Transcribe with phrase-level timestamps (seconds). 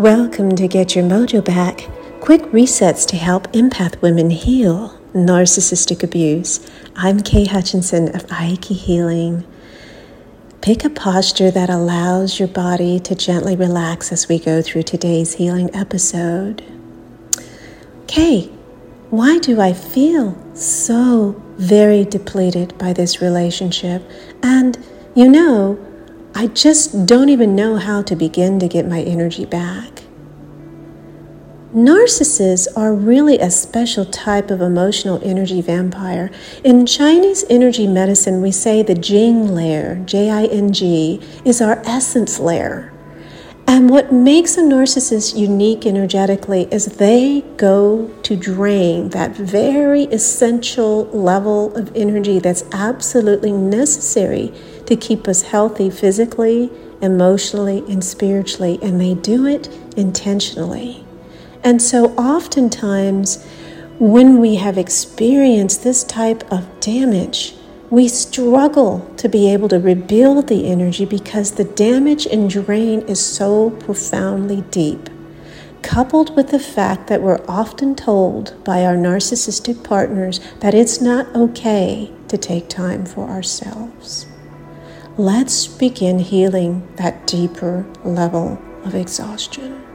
[0.00, 1.86] Welcome to Get Your Mojo Back.
[2.22, 6.66] Quick resets to help empath women heal narcissistic abuse.
[6.96, 9.46] I'm Kay Hutchinson of Aiki Healing.
[10.62, 15.34] Pick a posture that allows your body to gently relax as we go through today's
[15.34, 16.64] healing episode.
[18.06, 18.44] Kay,
[19.10, 24.02] why do I feel so very depleted by this relationship?
[24.42, 24.82] And
[25.14, 25.78] you know,
[26.40, 30.04] I just don't even know how to begin to get my energy back.
[31.74, 36.30] Narcissists are really a special type of emotional energy vampire.
[36.64, 41.82] In Chinese energy medicine, we say the Jing layer, J I N G, is our
[41.84, 42.90] essence layer.
[43.70, 51.04] And what makes a narcissist unique energetically is they go to drain that very essential
[51.12, 54.52] level of energy that's absolutely necessary
[54.86, 56.68] to keep us healthy physically,
[57.00, 58.76] emotionally, and spiritually.
[58.82, 61.06] And they do it intentionally.
[61.62, 63.46] And so, oftentimes,
[64.00, 67.54] when we have experienced this type of damage,
[67.90, 73.24] we struggle to be able to rebuild the energy because the damage and drain is
[73.24, 75.10] so profoundly deep.
[75.82, 81.34] Coupled with the fact that we're often told by our narcissistic partners that it's not
[81.34, 84.26] okay to take time for ourselves.
[85.16, 89.89] Let's begin healing that deeper level of exhaustion.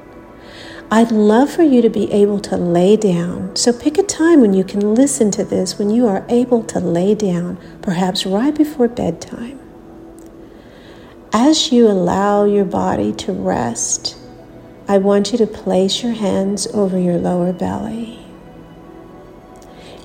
[0.91, 3.55] I'd love for you to be able to lay down.
[3.55, 6.80] So pick a time when you can listen to this, when you are able to
[6.80, 9.59] lay down, perhaps right before bedtime.
[11.33, 14.16] As you allow your body to rest,
[14.88, 18.20] I want you to place your hands over your lower belly.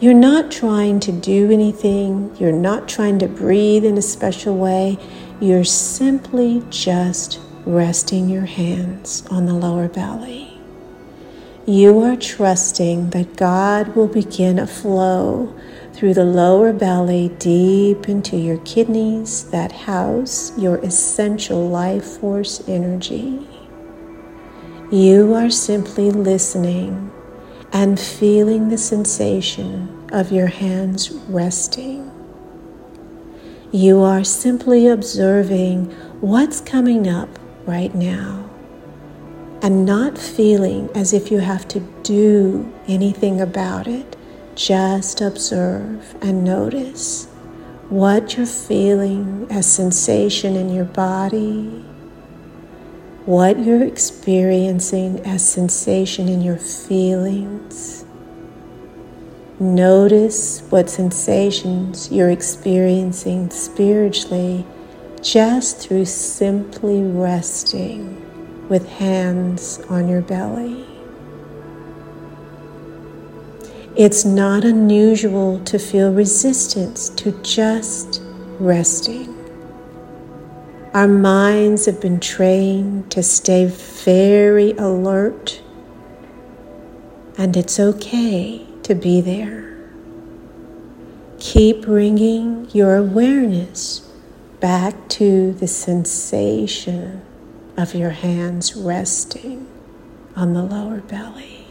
[0.01, 4.97] You're not trying to do anything, you're not trying to breathe in a special way.
[5.43, 10.50] You're simply just resting your hands on the lower belly
[11.67, 15.55] you are trusting that God will begin a flow
[15.93, 23.47] through the lower belly deep into your kidneys that house your essential life force energy.
[24.91, 27.13] You are simply listening
[27.73, 32.11] and feeling the sensation of your hands resting.
[33.71, 37.29] You are simply observing what's coming up
[37.67, 38.50] right now
[39.63, 44.17] and not feeling as if you have to do anything about it.
[44.55, 47.27] Just observe and notice
[47.89, 51.85] what you're feeling as sensation in your body,
[53.27, 58.05] what you're experiencing as sensation in your feelings.
[59.59, 64.65] Notice what sensations you're experiencing spiritually
[65.21, 68.30] just through simply resting
[68.71, 70.87] with hands on your belly.
[73.97, 78.23] It's not unusual to feel resistance to just
[78.61, 79.37] resting.
[80.95, 85.61] Our minds have been trained to stay very alert,
[87.37, 89.91] and it's okay to be there.
[91.41, 94.09] Keep bringing your awareness
[94.61, 97.23] back to the sensation
[97.81, 99.67] of your hands resting
[100.37, 101.67] on the lower belly.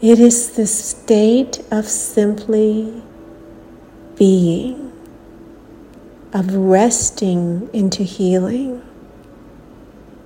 [0.00, 3.02] It is the state of simply
[4.16, 4.92] being,
[6.32, 8.82] of resting into healing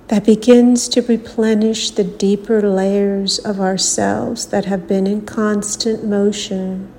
[0.09, 6.91] that begins to replenish the deeper layers of ourselves that have been in constant motion,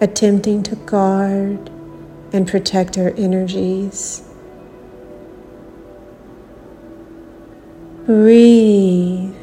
[0.00, 1.70] attempting to guard
[2.32, 4.27] and protect our energies.
[8.08, 9.34] Breathe,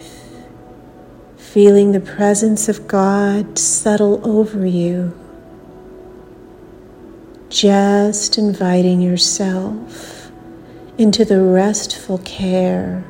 [1.37, 5.13] feeling the presence of God settle over you.
[7.47, 10.31] Just inviting yourself
[10.97, 13.05] into the restful care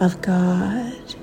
[0.00, 1.14] of God.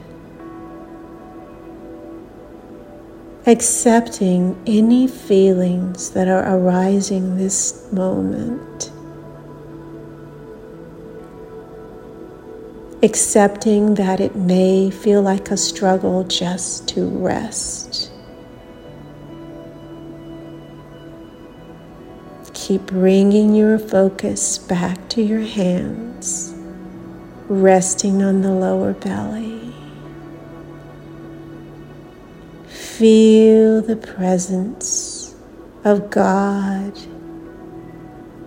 [3.48, 8.92] Accepting any feelings that are arising this moment.
[13.04, 18.12] Accepting that it may feel like a struggle just to rest.
[22.54, 26.54] Keep bringing your focus back to your hands,
[27.48, 29.74] resting on the lower belly.
[32.68, 35.36] Feel the presence
[35.84, 36.98] of God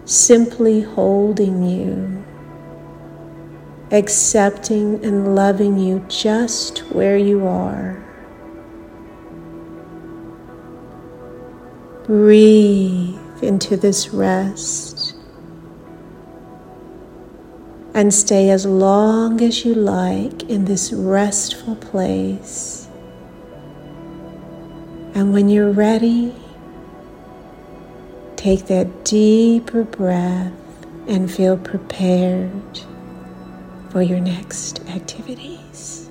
[0.05, 2.24] simply holding you
[3.90, 8.02] accepting and loving you just where you are.
[12.06, 15.14] Breathe into this rest
[17.94, 22.88] and stay as long as you like in this restful place.
[25.14, 26.34] And when you're ready,
[28.34, 30.52] take that deeper breath
[31.06, 32.81] and feel prepared
[33.94, 36.11] for your next activities.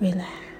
[0.00, 0.53] Relax.